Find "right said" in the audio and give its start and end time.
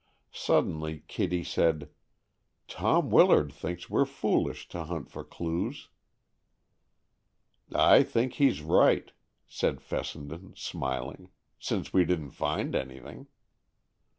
8.63-9.79